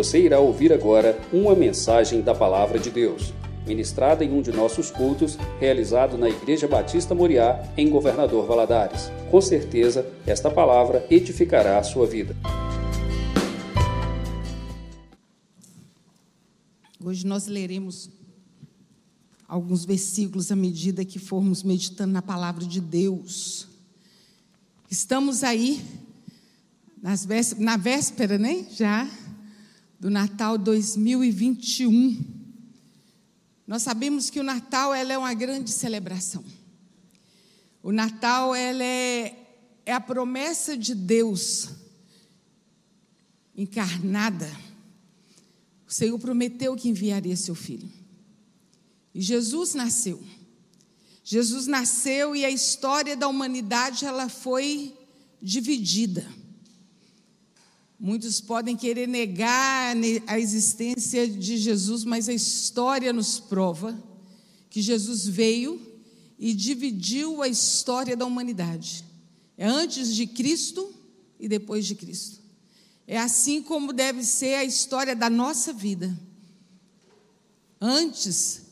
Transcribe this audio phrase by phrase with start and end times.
[0.00, 3.34] Você irá ouvir agora uma mensagem da Palavra de Deus,
[3.66, 9.10] ministrada em um de nossos cultos, realizado na Igreja Batista Moriá, em Governador Valadares.
[9.30, 12.34] Com certeza, esta palavra edificará a sua vida.
[17.04, 18.08] Hoje nós leremos
[19.46, 23.68] alguns versículos à medida que formos meditando na palavra de Deus.
[24.90, 25.84] Estamos aí
[27.02, 28.64] vésperas, na véspera, né?
[28.70, 29.06] Já
[30.00, 32.18] do Natal 2021.
[33.66, 36.42] Nós sabemos que o Natal ela é uma grande celebração.
[37.82, 39.36] O Natal ela é,
[39.84, 41.68] é a promessa de Deus
[43.54, 44.50] encarnada.
[45.86, 47.90] O Senhor prometeu que enviaria seu filho.
[49.14, 50.22] E Jesus nasceu.
[51.22, 54.96] Jesus nasceu e a história da humanidade ela foi
[55.42, 56.26] dividida.
[58.02, 59.94] Muitos podem querer negar
[60.26, 64.02] a existência de Jesus, mas a história nos prova
[64.70, 65.78] que Jesus veio
[66.38, 69.04] e dividiu a história da humanidade.
[69.58, 70.90] É antes de Cristo
[71.38, 72.40] e depois de Cristo.
[73.06, 76.18] É assim como deve ser a história da nossa vida.
[77.78, 78.62] Antes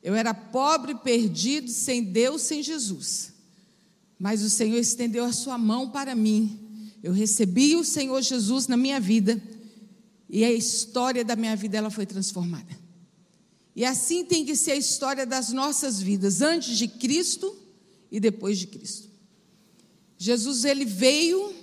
[0.00, 3.32] eu era pobre, perdido, sem Deus, sem Jesus.
[4.16, 6.65] Mas o Senhor estendeu a sua mão para mim.
[7.06, 9.40] Eu recebi o Senhor Jesus na minha vida
[10.28, 12.76] e a história da minha vida ela foi transformada.
[13.76, 17.56] E assim tem que ser a história das nossas vidas, antes de Cristo
[18.10, 19.08] e depois de Cristo.
[20.18, 21.54] Jesus ele veio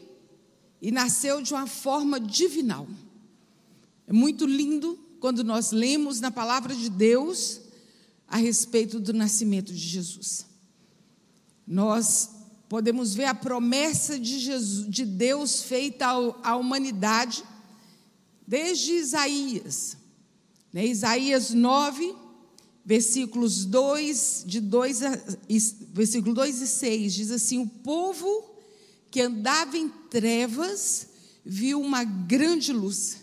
[0.82, 2.88] e nasceu de uma forma divinal.
[4.08, 7.60] É muito lindo quando nós lemos na palavra de Deus
[8.30, 10.46] a respeito do nascimento de Jesus.
[11.68, 12.30] Nós
[12.74, 16.08] podemos ver a promessa de, Jesus, de Deus feita
[16.42, 17.44] à humanidade
[18.48, 19.96] desde Isaías.
[20.74, 20.88] Né?
[20.88, 22.16] Isaías 9,
[22.84, 25.20] versículos 2, de 2 a,
[25.94, 28.44] versículo 2 e 6, diz assim: O povo
[29.12, 31.10] que andava em trevas
[31.46, 33.18] viu uma grande luz.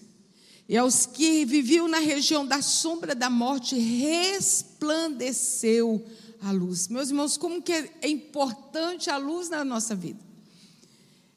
[0.69, 6.07] E aos que viviam na região da sombra da morte, resplandeceu
[6.43, 6.89] a luz.
[6.89, 10.21] Meus irmãos, como que é importante a luz na nossa vida.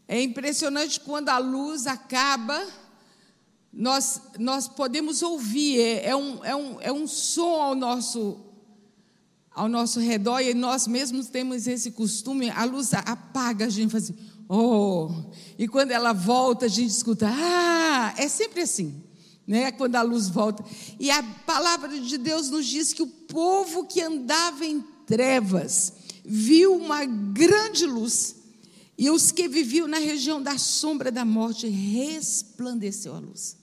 [0.07, 2.65] É impressionante quando a luz acaba,
[3.71, 8.39] nós, nós podemos ouvir, é, é, um, é, um, é um som ao nosso,
[9.51, 14.05] ao nosso redor, e nós mesmos temos esse costume, a luz apaga, a gente faz
[14.05, 15.09] assim, oh,
[15.57, 19.03] e quando ela volta, a gente escuta, ah, é sempre assim
[19.47, 20.63] né, quando a luz volta.
[20.99, 25.93] E a palavra de Deus nos diz que o povo que andava em trevas
[26.25, 28.35] viu uma grande luz,
[28.97, 33.57] e os que viviam na região da sombra da morte resplandeceu a luz.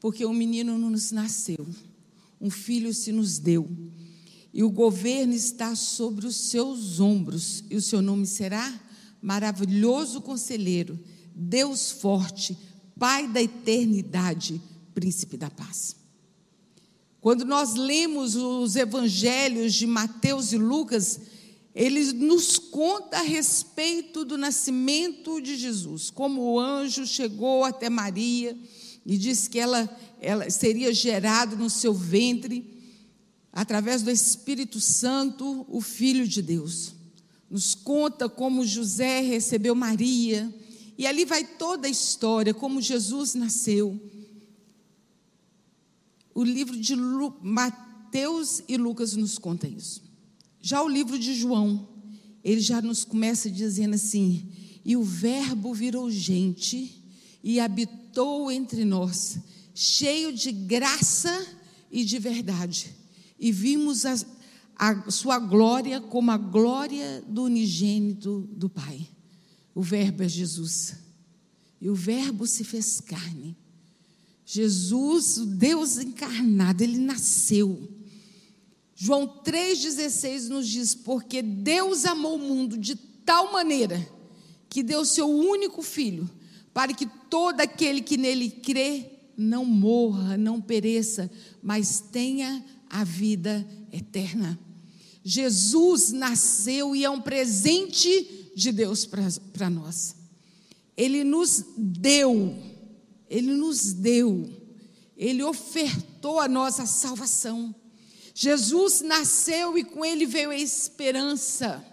[0.00, 1.66] Porque um menino nos nasceu,
[2.40, 3.68] um filho se nos deu,
[4.52, 8.80] e o governo está sobre os seus ombros, e o seu nome será
[9.20, 10.98] Maravilhoso Conselheiro,
[11.34, 12.56] Deus Forte,
[12.98, 14.60] Pai da Eternidade
[14.98, 15.94] príncipe da paz.
[17.20, 21.20] Quando nós lemos os evangelhos de Mateus e Lucas,
[21.74, 28.56] ele nos conta a respeito do nascimento de Jesus, como o anjo chegou até Maria
[29.04, 29.88] e disse que ela,
[30.20, 32.76] ela seria gerado no seu ventre,
[33.52, 36.92] através do Espírito Santo, o Filho de Deus.
[37.50, 40.54] Nos conta como José recebeu Maria,
[40.96, 43.98] e ali vai toda a história, como Jesus nasceu
[46.38, 50.00] o livro de Lu, Mateus e Lucas nos conta isso.
[50.60, 51.88] Já o livro de João,
[52.44, 54.48] ele já nos começa dizendo assim:
[54.84, 57.04] e o Verbo virou gente
[57.42, 59.40] e habitou entre nós,
[59.74, 61.44] cheio de graça
[61.90, 62.94] e de verdade,
[63.36, 64.14] e vimos a,
[64.76, 69.08] a sua glória como a glória do unigênito do Pai.
[69.74, 70.94] O Verbo é Jesus,
[71.80, 73.56] e o Verbo se fez carne
[74.50, 77.86] Jesus, o Deus encarnado, ele nasceu.
[78.96, 82.96] João 3,16 nos diz: Porque Deus amou o mundo de
[83.26, 84.08] tal maneira
[84.70, 86.28] que deu seu único filho,
[86.72, 91.30] para que todo aquele que nele crê não morra, não pereça,
[91.62, 94.58] mas tenha a vida eterna.
[95.22, 100.16] Jesus nasceu e é um presente de Deus para nós.
[100.96, 102.77] Ele nos deu
[103.28, 104.50] ele nos deu,
[105.16, 107.74] Ele ofertou a nós a salvação.
[108.34, 111.84] Jesus nasceu e com Ele veio a esperança,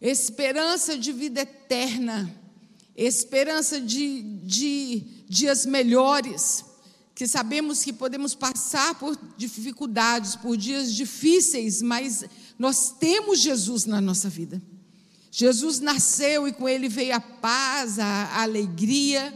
[0.00, 2.32] esperança de vida eterna,
[2.94, 6.64] esperança de, de dias melhores,
[7.14, 12.24] que sabemos que podemos passar por dificuldades, por dias difíceis, mas
[12.58, 14.62] nós temos Jesus na nossa vida.
[15.30, 19.32] Jesus nasceu e com ele veio a paz, a alegria,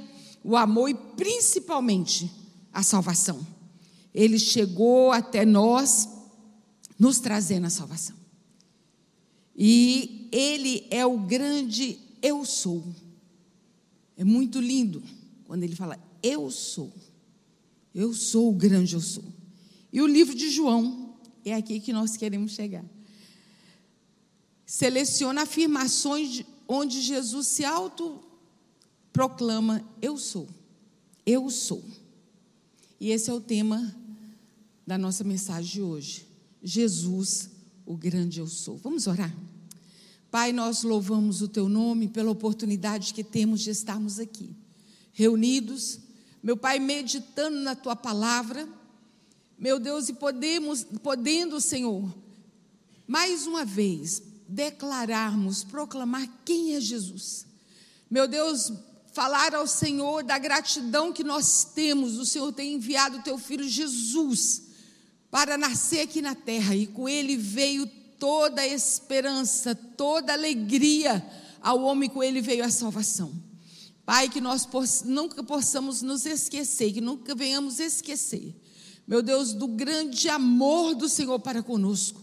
[0.47, 2.31] o amor e principalmente
[2.73, 3.45] a salvação.
[4.15, 6.09] Ele chegou até nós
[6.97, 8.15] nos trazendo a salvação.
[9.57, 12.85] E ele é o grande eu sou.
[14.17, 15.03] É muito lindo
[15.47, 16.93] quando ele fala eu sou.
[17.93, 19.25] Eu sou o grande eu sou.
[19.93, 22.85] E o livro de João é aqui que nós queremos chegar.
[24.65, 28.23] Seleciona afirmações onde Jesus se auto
[29.17, 30.47] proclama eu sou.
[31.25, 31.83] Eu sou.
[33.01, 33.97] E esse é o tema
[34.87, 36.27] da nossa mensagem de hoje.
[36.63, 37.49] Jesus,
[37.87, 38.77] o grande eu sou.
[38.77, 39.35] Vamos orar?
[40.31, 44.55] Pai, nós louvamos o teu nome pela oportunidade que temos de estarmos aqui,
[45.15, 45.99] reunidos,
[46.43, 48.69] meu Pai, meditando na tua palavra,
[49.59, 52.15] meu Deus, e podemos, podendo, Senhor,
[53.07, 57.47] mais uma vez, declararmos, proclamar quem é Jesus.
[58.11, 58.71] Meu Deus,
[59.17, 63.67] falar ao Senhor da gratidão que nós temos, o Senhor tem enviado o teu filho
[63.67, 64.65] Jesus
[65.31, 67.87] para nascer aqui na terra e com ele veio
[68.19, 71.27] toda a esperança, toda a alegria
[71.63, 73.33] ao homem, com ele veio a salvação.
[74.05, 74.69] Pai, que nós
[75.07, 78.55] nunca possamos nos esquecer, que nunca venhamos esquecer,
[79.09, 82.23] meu Deus, do grande amor do Senhor para conosco.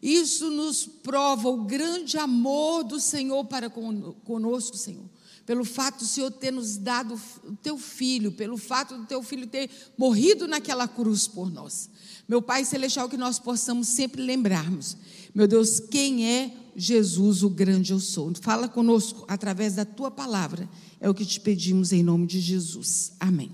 [0.00, 5.04] Isso nos prova o grande amor do Senhor para conosco, Senhor.
[5.50, 9.48] Pelo fato do Senhor ter nos dado o teu filho, pelo fato do teu filho
[9.48, 9.68] ter
[9.98, 11.90] morrido naquela cruz por nós.
[12.28, 14.96] Meu Pai Celestial, que nós possamos sempre lembrarmos,
[15.34, 18.32] meu Deus, quem é Jesus, o grande eu sou.
[18.40, 20.70] Fala conosco através da tua palavra,
[21.00, 23.14] é o que te pedimos em nome de Jesus.
[23.18, 23.50] Amém.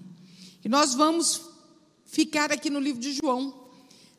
[0.62, 1.40] E nós vamos
[2.04, 3.70] ficar aqui no livro de João,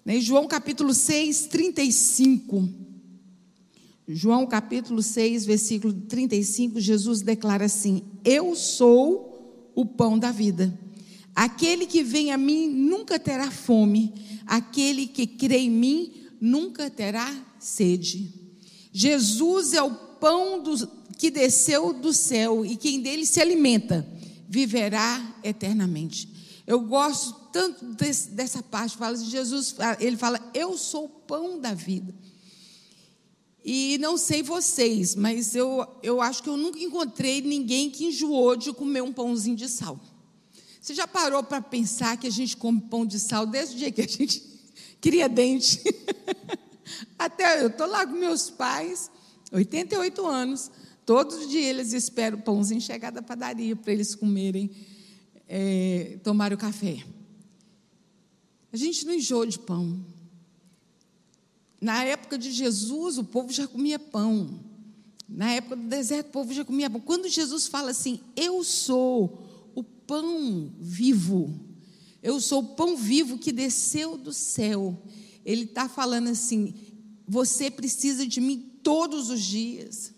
[0.03, 0.19] né?
[0.19, 2.96] João capítulo 6, 35.
[4.09, 10.77] João capítulo 6, versículo 35, Jesus declara assim: Eu sou o pão da vida.
[11.35, 14.13] Aquele que vem a mim nunca terá fome,
[14.45, 18.33] aquele que crê em mim nunca terá sede.
[18.93, 20.87] Jesus é o pão do,
[21.17, 24.07] que desceu do céu e quem dele se alimenta
[24.47, 26.29] viverá eternamente.
[26.65, 31.73] Eu gosto tanto desse, dessa parte, fala Jesus, ele fala: Eu sou o pão da
[31.73, 32.15] vida.
[33.69, 38.55] E não sei vocês, mas eu, eu acho que eu nunca encontrei ninguém que enjoou
[38.55, 39.99] de comer um pãozinho de sal.
[40.79, 43.91] Você já parou para pensar que a gente come pão de sal desde o dia
[43.91, 44.41] que a gente
[45.01, 45.83] cria dente?
[47.19, 49.11] Até eu estou lá com meus pais,
[49.51, 50.71] 88 anos,
[51.05, 54.71] todos os dias eles esperam o pãozinho chegar da padaria para eles comerem,
[55.45, 57.03] é, tomar o café.
[58.71, 59.99] A gente não enjoa de pão.
[61.79, 64.59] Na época de Jesus, o povo já comia pão.
[65.29, 66.99] Na época do deserto, o povo já comia pão.
[66.99, 71.59] Quando Jesus fala assim, eu sou o pão vivo.
[72.23, 75.01] Eu sou o pão vivo que desceu do céu.
[75.45, 76.73] Ele está falando assim:
[77.27, 80.13] você precisa de mim todos os dias.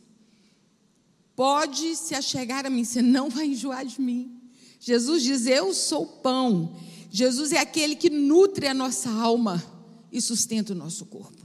[1.35, 4.41] Pode se achegar a mim, você não vai enjoar de mim.
[4.79, 6.75] Jesus diz: Eu sou o pão.
[7.11, 9.63] Jesus é aquele que nutre a nossa alma
[10.11, 11.38] e sustenta o nosso corpo.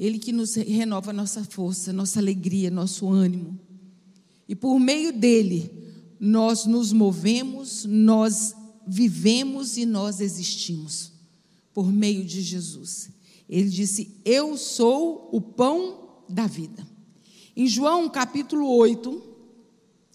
[0.00, 3.60] Ele que nos renova nossa força, nossa alegria, nosso ânimo.
[4.48, 5.70] E por meio dele,
[6.18, 8.54] nós nos movemos, nós
[8.86, 11.12] vivemos e nós existimos.
[11.74, 13.10] Por meio de Jesus.
[13.46, 16.88] Ele disse: Eu sou o pão da vida.
[17.54, 19.22] Em João capítulo 8,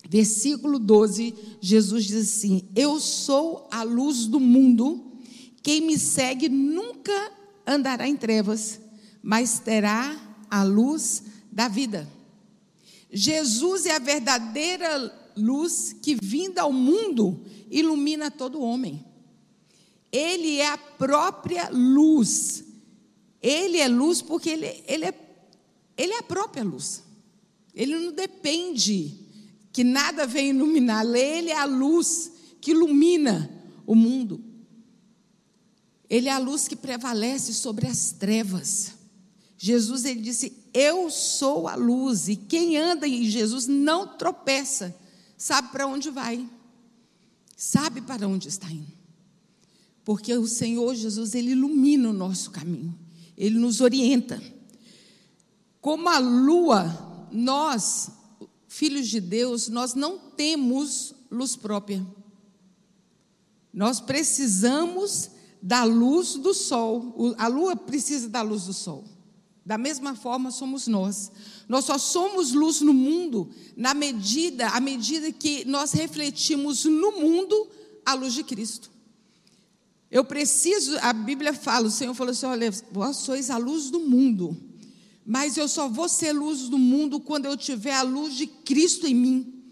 [0.10, 5.20] versículo 12, Jesus diz assim: Eu sou a luz do mundo,
[5.62, 7.32] quem me segue nunca
[7.68, 8.80] andará em trevas,
[9.26, 10.16] mas terá
[10.52, 12.08] a luz da vida.
[13.12, 19.04] Jesus é a verdadeira luz que, vinda ao mundo, ilumina todo homem.
[20.12, 22.66] Ele é a própria luz.
[23.42, 25.14] Ele é luz porque ele, ele, é,
[25.98, 27.04] ele é a própria luz.
[27.74, 29.18] Ele não depende
[29.74, 31.04] que nada venha iluminar.
[31.04, 33.52] Ele é a luz que ilumina
[33.88, 34.40] o mundo.
[36.08, 38.95] Ele é a luz que prevalece sobre as trevas.
[39.58, 44.96] Jesus ele disse: Eu sou a luz, e quem anda em Jesus não tropeça,
[45.38, 46.48] sabe para onde vai,
[47.56, 48.94] sabe para onde está indo.
[50.04, 52.98] Porque o Senhor Jesus, ele ilumina o nosso caminho,
[53.38, 54.42] ele nos orienta.
[55.82, 58.10] Como a lua, nós,
[58.68, 62.06] filhos de Deus, nós não temos luz própria.
[63.74, 65.30] Nós precisamos
[65.62, 67.36] da luz do sol.
[67.38, 69.04] A lua precisa da luz do sol.
[69.66, 71.32] Da mesma forma somos nós.
[71.68, 77.68] Nós só somos luz no mundo na medida, à medida que nós refletimos no mundo
[78.06, 78.92] a luz de Cristo.
[80.12, 84.00] Eu preciso, a Bíblia fala, o Senhor falou assim: olha, vós sois a luz do
[84.00, 84.56] mundo,
[85.26, 89.08] mas eu só vou ser luz do mundo quando eu tiver a luz de Cristo
[89.08, 89.64] em mim.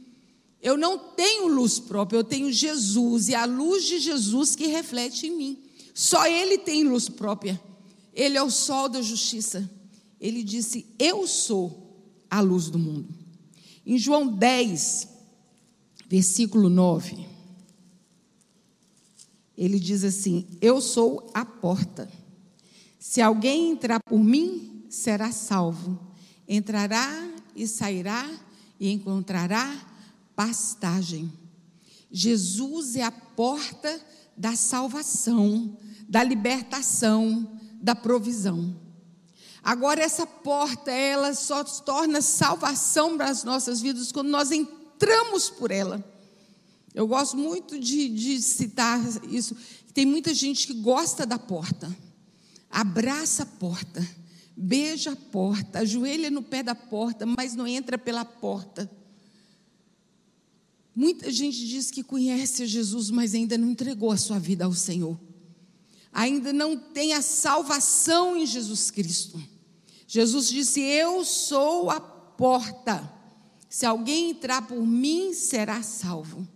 [0.59, 5.27] Eu não tenho luz própria, eu tenho Jesus e a luz de Jesus que reflete
[5.27, 5.63] em mim.
[5.93, 7.61] Só Ele tem luz própria.
[8.11, 9.69] Ele é o sol da justiça.
[10.23, 11.99] Ele disse: Eu sou
[12.29, 13.13] a luz do mundo.
[13.85, 15.09] Em João 10,
[16.07, 17.27] versículo 9,
[19.57, 22.09] ele diz assim: Eu sou a porta.
[22.97, 25.99] Se alguém entrar por mim, será salvo.
[26.47, 28.25] Entrará e sairá
[28.79, 29.77] e encontrará
[30.37, 31.29] pastagem.
[32.09, 34.01] Jesus é a porta
[34.37, 35.77] da salvação,
[36.07, 38.82] da libertação, da provisão.
[39.63, 45.71] Agora essa porta, ela só torna salvação para as nossas vidas quando nós entramos por
[45.71, 46.03] ela.
[46.93, 48.99] Eu gosto muito de, de citar
[49.31, 49.55] isso.
[49.93, 51.95] Tem muita gente que gosta da porta,
[52.69, 54.05] abraça a porta,
[54.55, 58.91] beija a porta, ajoelha no pé da porta, mas não entra pela porta.
[60.95, 65.17] Muita gente diz que conhece Jesus, mas ainda não entregou a sua vida ao Senhor.
[66.11, 69.52] Ainda não tem a salvação em Jesus Cristo.
[70.13, 73.11] Jesus disse: Eu sou a porta.
[73.67, 76.47] Se alguém entrar por mim, será salvo.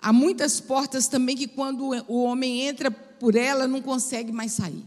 [0.00, 4.86] Há muitas portas também que, quando o homem entra por ela, não consegue mais sair.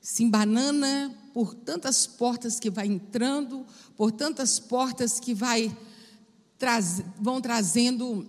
[0.00, 3.64] Se embanana por tantas portas que vai entrando,
[3.96, 5.72] por tantas portas que vai
[6.58, 8.26] traz, vão trazendo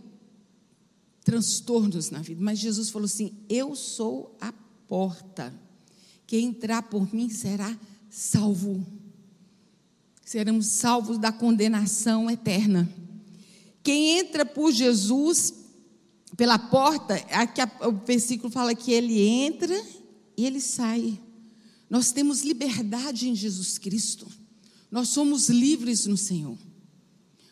[1.23, 2.39] transtornos na vida.
[2.43, 4.53] Mas Jesus falou assim: Eu sou a
[4.87, 5.65] porta.
[6.27, 7.75] Quem entrar por mim será
[8.09, 8.85] salvo.
[10.25, 12.87] Seremos salvos da condenação eterna.
[13.81, 15.53] Quem entra por Jesus
[16.35, 19.73] pela porta, aqui o versículo fala que ele entra
[20.35, 21.17] e ele sai.
[21.89, 24.27] Nós temos liberdade em Jesus Cristo.
[24.91, 26.57] Nós somos livres no Senhor.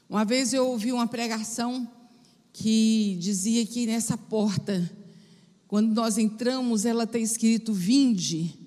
[0.10, 1.90] Uma vez eu ouvi uma pregação
[2.52, 4.92] que dizia que nessa porta,
[5.66, 8.65] quando nós entramos, ela está escrito vinde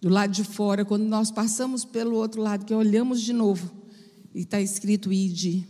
[0.00, 0.84] do lado de fora.
[0.84, 3.70] Quando nós passamos pelo outro lado, que olhamos de novo,
[4.34, 5.66] e está escrito ide.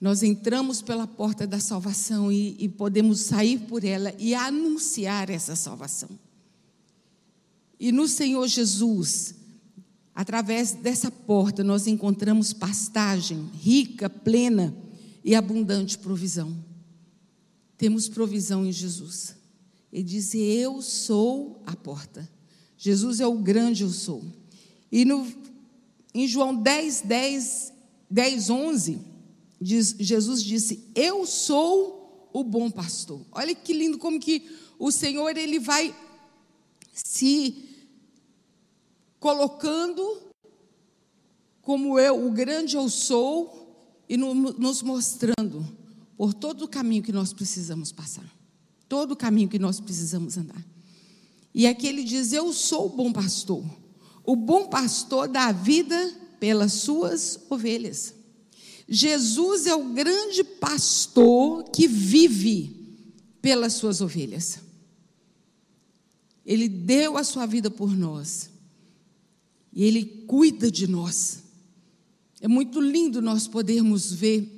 [0.00, 5.56] Nós entramos pela porta da salvação e, e podemos sair por ela e anunciar essa
[5.56, 6.08] salvação.
[7.80, 9.34] E no Senhor Jesus,
[10.18, 14.76] Através dessa porta nós encontramos pastagem rica, plena
[15.22, 16.56] e abundante provisão.
[17.76, 19.36] Temos provisão em Jesus.
[19.92, 22.28] Ele diz: Eu sou a porta.
[22.78, 24.24] Jesus é o grande eu sou.
[24.90, 25.26] E no,
[26.14, 27.72] em João 10, 10,
[28.08, 28.98] 10, 11,
[29.60, 33.20] diz, Jesus disse: Eu sou o bom pastor.
[33.32, 35.94] Olha que lindo como que o Senhor ele vai
[36.92, 37.64] se
[39.18, 40.22] colocando
[41.60, 45.66] como eu, o grande eu sou, e no, nos mostrando
[46.16, 48.24] por todo o caminho que nós precisamos passar,
[48.88, 50.64] todo o caminho que nós precisamos andar.
[51.54, 53.64] E aqui ele diz: Eu sou o bom pastor.
[54.24, 58.14] O bom pastor dá vida pelas suas ovelhas.
[58.88, 62.78] Jesus é o grande pastor que vive
[63.42, 64.60] pelas suas ovelhas.
[66.44, 68.50] Ele deu a sua vida por nós.
[69.72, 71.42] E Ele cuida de nós.
[72.40, 74.54] É muito lindo nós podermos ver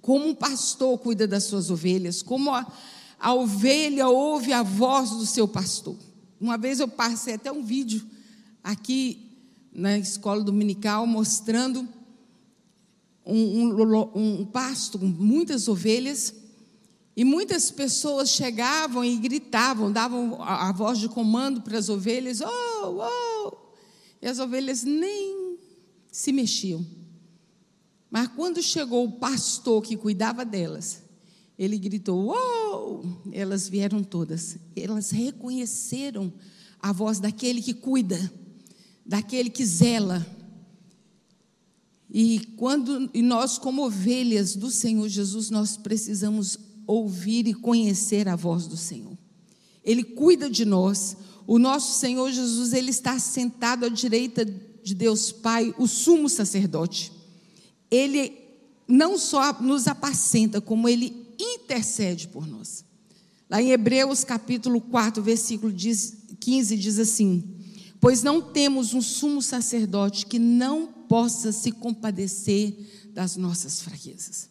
[0.00, 2.66] como um pastor cuida das suas ovelhas, como a,
[3.18, 5.96] a ovelha ouve a voz do seu pastor.
[6.40, 8.02] Uma vez eu passei até um vídeo
[8.64, 9.30] aqui
[9.72, 11.86] na escola dominical mostrando
[13.24, 16.34] um, um, um pasto com muitas ovelhas
[17.14, 22.40] e muitas pessoas chegavam e gritavam, davam a, a voz de comando para as ovelhas:
[22.40, 22.46] oh,
[22.86, 23.56] oh,
[24.22, 25.58] e as ovelhas nem
[26.10, 26.84] se mexiam.
[28.10, 31.02] Mas quando chegou o pastor que cuidava delas,
[31.60, 33.04] ele gritou: Uou!
[33.30, 34.56] Elas vieram todas.
[34.74, 36.32] Elas reconheceram
[36.80, 38.18] a voz daquele que cuida,
[39.04, 40.26] daquele que zela.
[42.10, 48.34] E quando e nós, como ovelhas do Senhor Jesus, nós precisamos ouvir e conhecer a
[48.34, 49.16] voz do Senhor.
[49.84, 51.14] Ele cuida de nós,
[51.46, 57.12] o nosso Senhor Jesus, ele está sentado à direita de Deus Pai, o sumo sacerdote.
[57.90, 58.32] Ele
[58.88, 62.84] não só nos apacenta, como ele intercede por nós.
[63.48, 67.42] Lá em Hebreus capítulo 4, versículo 15 diz assim:
[68.00, 74.48] Pois não temos um sumo sacerdote que não possa se compadecer das nossas fraquezas.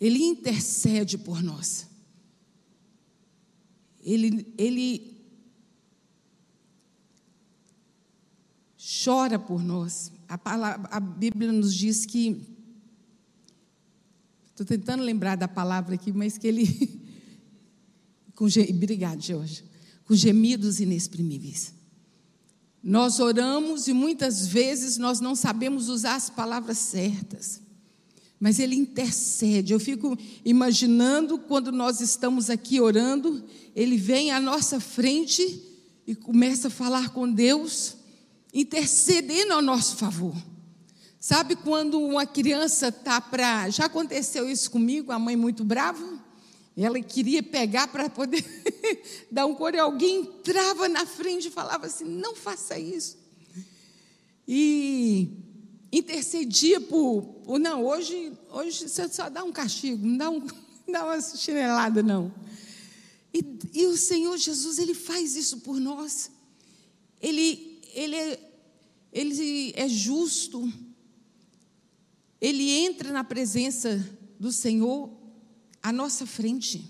[0.00, 1.86] Ele intercede por nós.
[4.02, 5.14] Ele, ele
[9.04, 10.12] chora por nós.
[10.28, 12.53] A, palavra, a Bíblia nos diz que.
[14.54, 16.64] Estou tentando lembrar da palavra aqui, mas que ele.
[18.36, 19.64] Com, obrigado, Jorge.
[20.04, 21.74] Com gemidos inexprimíveis.
[22.80, 27.60] Nós oramos e muitas vezes nós não sabemos usar as palavras certas.
[28.38, 29.72] Mas ele intercede.
[29.72, 33.42] Eu fico imaginando quando nós estamos aqui orando,
[33.74, 35.62] ele vem à nossa frente
[36.06, 37.96] e começa a falar com Deus,
[38.52, 40.36] intercedendo ao nosso favor.
[41.24, 43.70] Sabe quando uma criança está para.
[43.70, 46.22] Já aconteceu isso comigo, a mãe muito brava?
[46.76, 48.44] Ela queria pegar para poder
[49.32, 53.16] dar um coro, e alguém entrava na frente e falava assim: não faça isso.
[54.46, 55.30] E
[55.90, 60.48] intercedia por, por não, hoje, hoje você só dá um castigo, não dá, um, não
[60.92, 62.34] dá uma chinelada, não.
[63.32, 66.30] E, e, o Senhor Jesus, Ele faz isso por nós.
[67.18, 68.50] Ele, ele, é,
[69.10, 70.70] ele é justo.
[72.44, 74.06] Ele entra na presença
[74.38, 75.10] do Senhor
[75.82, 76.84] à nossa frente.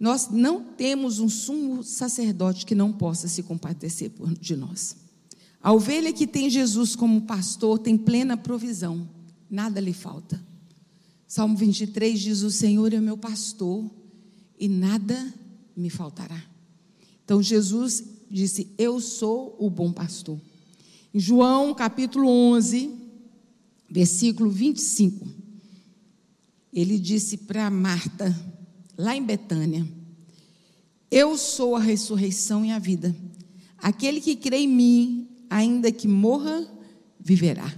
[0.00, 4.96] Nós não temos um sumo sacerdote que não possa se compadecer de nós.
[5.62, 9.08] A ovelha que tem Jesus como pastor tem plena provisão,
[9.48, 10.44] nada lhe falta.
[11.28, 13.88] Salmo 23 diz: O Senhor é meu pastor
[14.58, 15.32] e nada
[15.76, 16.42] me faltará.
[17.24, 20.40] Então Jesus disse: Eu sou o bom pastor.
[21.18, 22.90] João capítulo 11,
[23.88, 25.46] versículo 25
[26.76, 28.38] ele disse para Marta,
[28.98, 29.88] lá em Betânia:
[31.10, 33.16] Eu sou a ressurreição e a vida.
[33.78, 36.68] Aquele que crê em mim, ainda que morra,
[37.18, 37.74] viverá.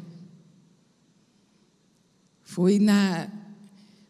[2.43, 3.31] Foi na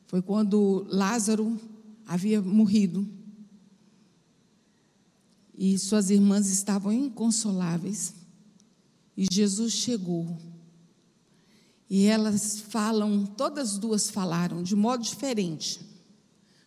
[0.07, 1.61] foi quando Lázaro
[2.07, 3.07] havia morrido.
[5.55, 8.15] E suas irmãs estavam inconsoláveis.
[9.19, 10.39] E Jesus chegou
[11.91, 15.81] e elas falam, todas duas falaram de modo diferente,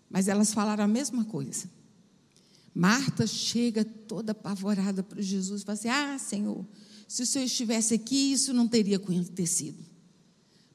[0.10, 1.70] mas elas falaram a mesma coisa.
[2.76, 6.66] Marta chega toda apavorada para Jesus e fala assim: Ah, Senhor,
[7.08, 9.86] se o Senhor estivesse aqui, isso não teria acontecido.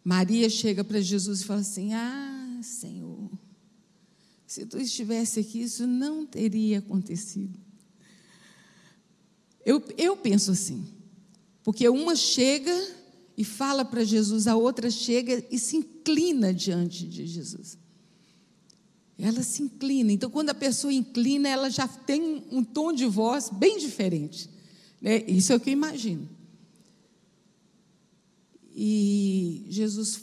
[0.02, 3.30] Maria chega para Jesus e fala assim: Ah, Senhor,
[4.46, 7.58] se tu estivesse aqui, isso não teria acontecido.
[9.64, 10.86] Eu, eu penso assim,
[11.66, 12.94] porque uma chega
[13.36, 17.76] e fala para Jesus, a outra chega e se inclina diante de Jesus.
[19.18, 20.12] Ela se inclina.
[20.12, 24.48] Então, quando a pessoa inclina, ela já tem um tom de voz bem diferente.
[25.02, 25.24] Né?
[25.26, 26.28] Isso é o que eu imagino.
[28.72, 30.20] E Jesus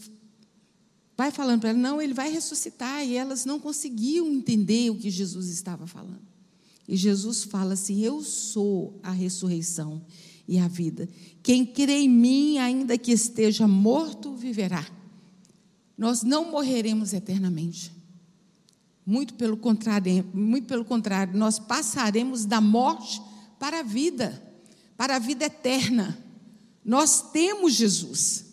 [1.17, 3.05] vai falando para ela, não, ele vai ressuscitar.
[3.05, 6.23] E elas não conseguiam entender o que Jesus estava falando.
[6.87, 10.01] E Jesus fala assim: Eu sou a ressurreição
[10.47, 11.07] e a vida.
[11.41, 14.85] Quem crê em mim, ainda que esteja morto, viverá.
[15.97, 17.93] Nós não morreremos eternamente.
[19.05, 23.21] Muito pelo contrário, muito pelo contrário, nós passaremos da morte
[23.59, 24.41] para a vida,
[24.97, 26.17] para a vida eterna.
[26.83, 28.45] Nós temos Jesus.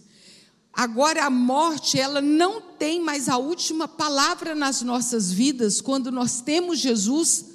[0.73, 6.41] Agora a morte, ela não tem mais a última palavra nas nossas vidas quando nós
[6.41, 7.50] temos Jesus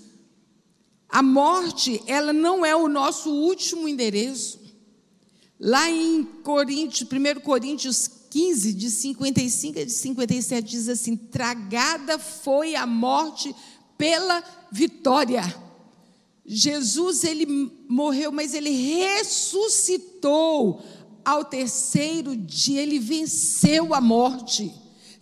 [1.10, 4.60] a morte, ela não é o nosso último endereço.
[5.60, 12.76] Lá em Coríntios, 1 Coríntios 15, de 55 a de 57, diz assim: Tragada foi
[12.76, 13.56] a morte
[13.98, 15.44] pela vitória.
[16.46, 20.84] Jesus, ele morreu, mas ele ressuscitou
[21.24, 24.72] ao terceiro dia, ele venceu a morte.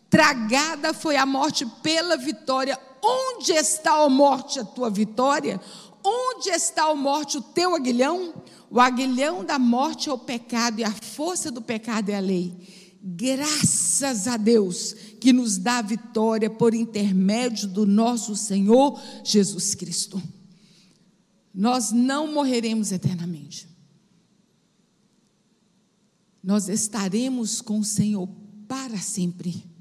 [0.10, 2.78] Tragada foi a morte pela vitória.
[3.04, 5.60] Onde está, a morte, a tua vitória?
[6.02, 8.34] Onde está, a morte, o teu aguilhão?
[8.70, 12.56] O aguilhão da morte é o pecado e a força do pecado é a lei.
[13.04, 20.22] Graças a Deus que nos dá a vitória por intermédio do nosso Senhor Jesus Cristo.
[21.54, 23.68] Nós não morreremos eternamente.
[26.42, 28.28] Nós estaremos com o Senhor
[28.68, 29.73] para sempre.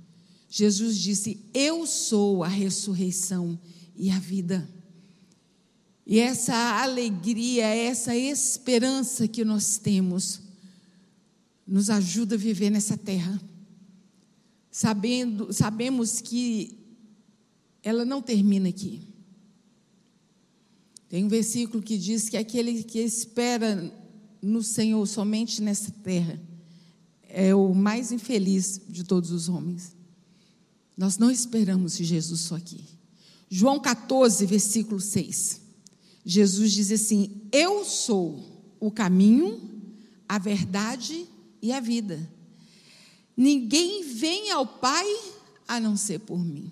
[0.54, 3.58] Jesus disse: Eu sou a ressurreição
[3.96, 4.68] e a vida.
[6.06, 10.42] E essa alegria, essa esperança que nós temos,
[11.66, 13.40] nos ajuda a viver nessa terra.
[14.70, 16.78] sabendo, sabemos que
[17.82, 19.08] ela não termina aqui.
[21.08, 23.90] Tem um versículo que diz que aquele que espera
[24.42, 26.38] no Senhor somente nessa terra
[27.22, 30.01] é o mais infeliz de todos os homens.
[30.96, 32.84] Nós não esperamos Jesus só aqui.
[33.50, 35.60] João 14, versículo 6.
[36.24, 39.60] Jesus diz assim: Eu sou o caminho,
[40.28, 41.26] a verdade
[41.60, 42.28] e a vida.
[43.36, 45.06] Ninguém vem ao Pai
[45.66, 46.70] a não ser por mim.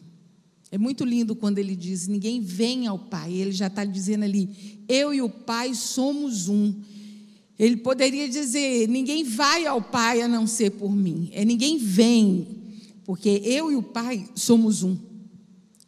[0.71, 3.33] É muito lindo quando ele diz: Ninguém vem ao Pai.
[3.33, 6.75] Ele já está dizendo ali: Eu e o Pai somos um.
[7.59, 11.29] Ele poderia dizer: Ninguém vai ao Pai a não ser por mim.
[11.33, 12.60] É ninguém vem,
[13.11, 14.97] porque eu e o Pai somos um.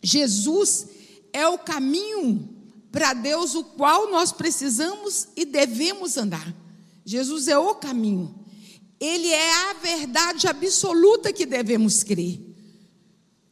[0.02, 0.88] Jesus
[1.32, 2.48] é o caminho
[2.90, 6.52] para Deus, o qual nós precisamos e devemos andar.
[7.04, 8.34] Jesus é o caminho.
[8.98, 12.40] Ele é a verdade absoluta que devemos crer.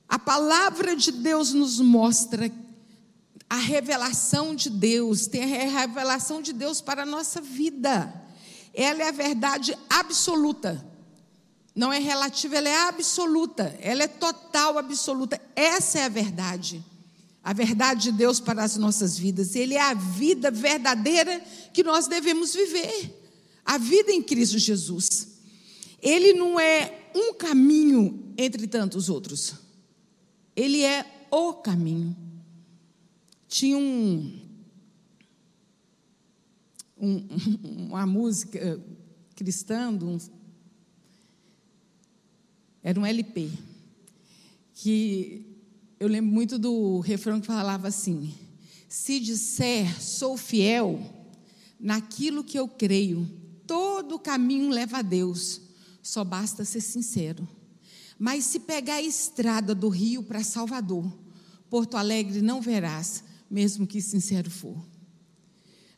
[0.08, 2.50] A palavra de Deus nos mostra
[3.48, 8.12] a revelação de Deus, tem a revelação de Deus para a nossa vida.
[8.74, 10.89] Ela é a verdade absoluta.
[11.74, 13.76] Não é relativa, ela é absoluta.
[13.80, 15.40] Ela é total, absoluta.
[15.54, 16.84] Essa é a verdade.
[17.42, 19.54] A verdade de Deus para as nossas vidas.
[19.54, 21.40] Ele é a vida verdadeira
[21.72, 23.16] que nós devemos viver.
[23.64, 25.28] A vida em Cristo Jesus.
[26.02, 29.54] Ele não é um caminho entre tantos outros.
[30.56, 32.16] Ele é o caminho.
[33.48, 34.40] Tinha um,
[36.98, 37.26] um
[37.88, 38.80] uma música
[39.34, 40.18] cristã, um,
[42.82, 43.50] era um LP,
[44.74, 45.46] que
[45.98, 48.34] eu lembro muito do refrão que falava assim:
[48.88, 51.00] Se disser sou fiel
[51.78, 53.28] naquilo que eu creio,
[53.66, 55.62] todo caminho leva a Deus
[56.02, 57.48] só basta ser sincero.
[58.18, 61.10] Mas se pegar a estrada do Rio para Salvador,
[61.68, 64.76] Porto Alegre não verás, mesmo que sincero for.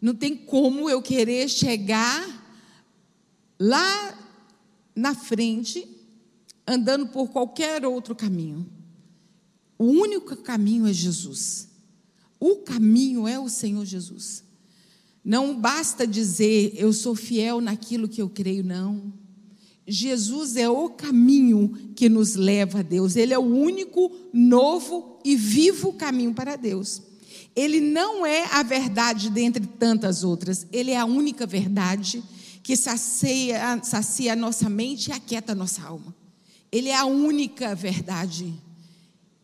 [0.01, 2.41] Não tem como eu querer chegar
[3.59, 4.19] lá
[4.95, 5.89] na frente,
[6.67, 8.67] andando por qualquer outro caminho.
[9.79, 11.69] O único caminho é Jesus.
[12.39, 14.45] O caminho é o Senhor Jesus.
[15.25, 19.13] Não basta dizer eu sou fiel naquilo que eu creio, não.
[19.87, 23.17] Jesus é o caminho que nos leva a Deus.
[23.17, 27.03] Ele é o único, novo e vivo caminho para Deus.
[27.55, 30.67] Ele não é a verdade dentre tantas outras.
[30.73, 32.23] Ele é a única verdade
[32.63, 36.15] que sacia, sacia a nossa mente e aquieta a nossa alma.
[36.73, 38.55] Ele é a única verdade.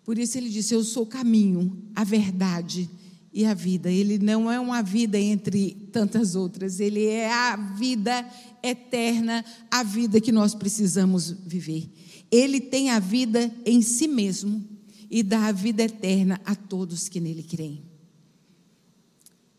[0.03, 2.89] Por isso ele disse: Eu sou o caminho, a verdade
[3.33, 3.93] e a vida.
[3.93, 6.81] Ele não é uma vida entre tantas outras.
[6.81, 8.27] Ele é a vida
[8.63, 11.89] eterna, a vida que nós precisamos viver.
[12.31, 14.65] Ele tem a vida em si mesmo
[15.11, 17.83] e dá a vida eterna a todos que nele creem.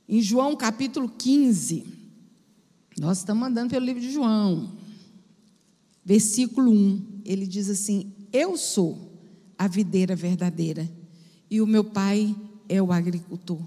[0.08, 1.86] Em João capítulo 15,
[3.00, 4.72] nós estamos andando pelo livro de João,
[6.10, 9.14] versículo 1, ele diz assim: Eu sou
[9.56, 10.90] a videira verdadeira
[11.52, 12.36] e o meu pai
[12.68, 13.62] é o agricultor.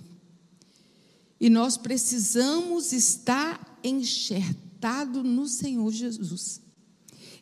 [1.38, 6.60] E nós precisamos estar enxertados no Senhor Jesus.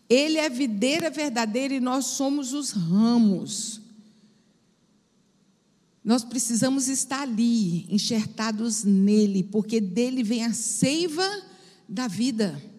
[0.07, 3.81] Ele é a videira verdadeira e nós somos os ramos.
[6.05, 11.27] Nós precisamos estar ali, enxertados nele, porque dele vem a seiva
[11.89, 12.70] da vida.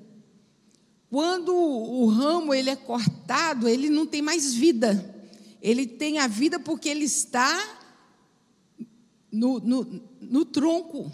[1.12, 5.14] Quando o ramo ele é cortado, ele não tem mais vida.
[5.62, 7.62] Ele tem a vida porque ele está
[9.30, 11.12] no, no, no tronco.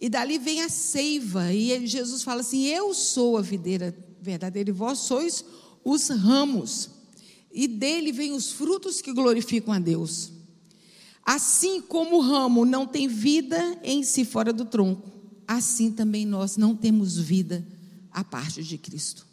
[0.00, 1.52] E dali vem a seiva.
[1.52, 5.44] E Jesus fala assim: Eu sou a videira verdadeira e vós sois
[5.84, 6.90] os ramos.
[7.52, 10.32] E dele vem os frutos que glorificam a Deus.
[11.24, 15.08] Assim como o ramo não tem vida em si fora do tronco,
[15.46, 17.64] assim também nós não temos vida
[18.14, 19.26] à parte de Cristo.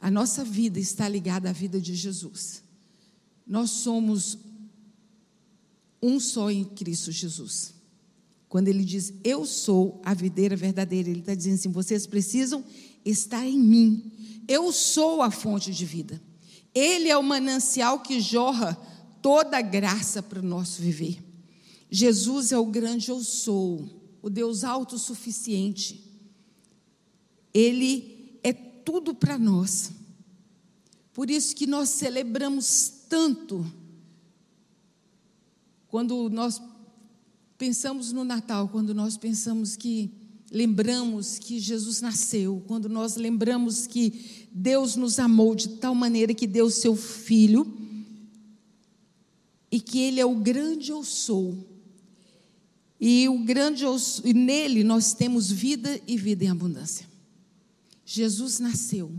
[0.00, 2.62] A nossa vida está ligada à vida de Jesus.
[3.46, 4.36] Nós somos
[6.02, 7.74] um só em Cristo Jesus.
[8.48, 12.64] Quando ele diz, Eu sou a videira verdadeira, ele está dizendo assim: vocês precisam
[13.04, 14.12] estar em mim.
[14.48, 16.20] Eu sou a fonte de vida.
[16.74, 18.74] Ele é o manancial que jorra
[19.22, 21.22] toda a graça para o nosso viver.
[21.90, 23.88] Jesus é o grande eu sou,
[24.20, 26.05] o Deus autossuficiente.
[27.56, 29.90] Ele é tudo para nós.
[31.14, 33.64] Por isso que nós celebramos tanto
[35.88, 36.60] quando nós
[37.56, 40.10] pensamos no Natal, quando nós pensamos que
[40.52, 46.46] lembramos que Jesus nasceu, quando nós lembramos que Deus nos amou de tal maneira que
[46.46, 47.66] deu seu filho
[49.70, 51.56] e que ele é o grande eu sou.
[53.00, 57.15] E o grande eu sou, e nele nós temos vida e vida em abundância.
[58.06, 59.12] Jesus nasceu.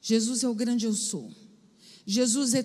[0.00, 1.32] Jesus é o grande eu sou.
[2.04, 2.64] Jesus é,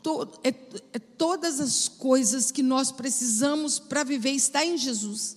[0.00, 0.50] to, é,
[0.92, 5.36] é todas as coisas que nós precisamos para viver está em Jesus.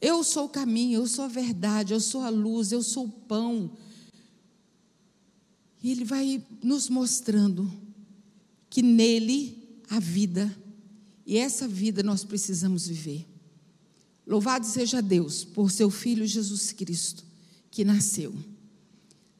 [0.00, 3.08] Eu sou o caminho, eu sou a verdade, eu sou a luz, eu sou o
[3.10, 3.70] pão.
[5.80, 7.70] E Ele vai nos mostrando
[8.68, 10.52] que nele há vida.
[11.24, 13.28] E essa vida nós precisamos viver.
[14.26, 17.24] Louvado seja Deus por seu Filho Jesus Cristo,
[17.70, 18.34] que nasceu.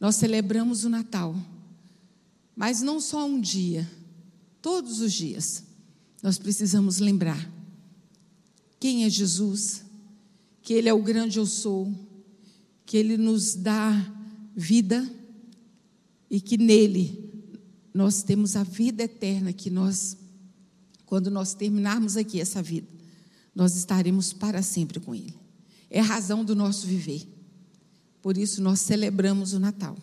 [0.01, 1.35] Nós celebramos o Natal,
[2.55, 3.89] mas não só um dia,
[4.61, 5.65] todos os dias.
[6.23, 7.49] Nós precisamos lembrar
[8.81, 9.89] quem é Jesus
[10.69, 11.91] que Ele é o grande eu sou,
[12.85, 13.91] que Ele nos dá
[14.55, 15.11] vida
[16.31, 17.33] e que nele
[17.95, 20.15] nós temos a vida eterna que nós,
[21.07, 22.87] quando nós terminarmos aqui essa vida,
[23.55, 25.35] nós estaremos para sempre com Ele.
[25.89, 27.27] É a razão do nosso viver.
[28.29, 29.97] Por isso nós celebramos o Natal.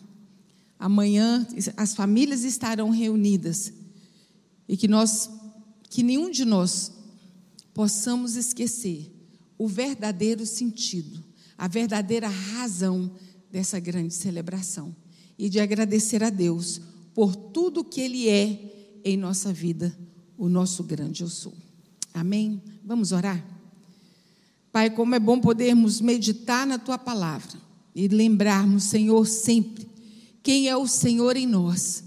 [0.80, 3.72] Amanhã as famílias estarão reunidas
[4.68, 5.30] e que nós,
[5.88, 6.90] que nenhum de nós
[7.72, 9.12] possamos esquecer
[9.56, 11.22] o verdadeiro sentido,
[11.56, 13.12] a verdadeira razão
[13.48, 14.92] dessa grande celebração
[15.38, 16.80] e de agradecer a Deus
[17.14, 19.96] por tudo que Ele é em nossa vida,
[20.36, 21.54] o nosso grande eu sou.
[22.12, 22.60] Amém?
[22.84, 23.46] Vamos orar?
[24.72, 27.65] Pai, como é bom podermos meditar na Tua palavra
[27.96, 29.88] e lembrarmos, Senhor, sempre
[30.42, 32.04] quem é o Senhor em nós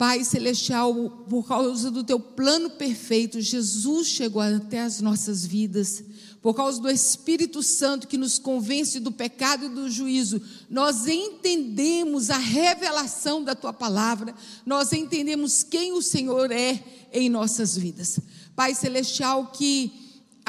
[0.00, 0.94] Pai Celestial,
[1.28, 6.02] por causa do teu plano perfeito, Jesus chegou até as nossas vidas.
[6.40, 10.40] Por causa do Espírito Santo que nos convence do pecado e do juízo,
[10.70, 17.76] nós entendemos a revelação da tua palavra, nós entendemos quem o Senhor é em nossas
[17.76, 18.18] vidas.
[18.56, 19.92] Pai Celestial, que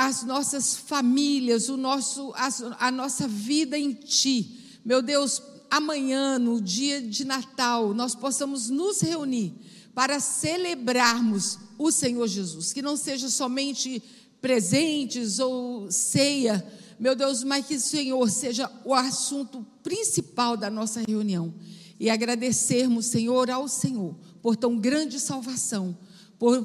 [0.03, 6.59] as nossas famílias, o nosso, a, a nossa vida em Ti, meu Deus, amanhã, no
[6.59, 9.53] dia de Natal, nós possamos nos reunir
[9.93, 12.73] para celebrarmos o Senhor Jesus.
[12.73, 14.01] Que não seja somente
[14.41, 16.65] presentes ou ceia,
[16.99, 21.53] meu Deus, mas que o Senhor seja o assunto principal da nossa reunião.
[21.99, 25.95] E agradecermos, Senhor, ao Senhor por tão grande salvação,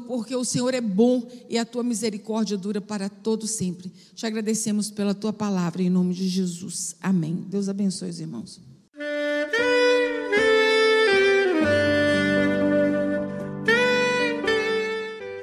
[0.07, 3.93] porque o Senhor é bom e a tua misericórdia dura para todo sempre.
[4.15, 6.97] Te agradecemos pela tua palavra, em nome de Jesus.
[6.99, 7.45] Amém.
[7.47, 8.59] Deus abençoe os irmãos.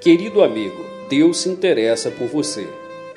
[0.02, 2.68] Querido amigo, Deus se interessa por você.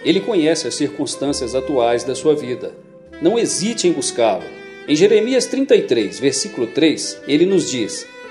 [0.05, 2.77] Ele conhece as circunstâncias atuais da sua vida.
[3.23, 4.45] Não hesite em buscá-lo.
[4.87, 8.07] Em Jeremias 33, versículo 3, ele nos diz: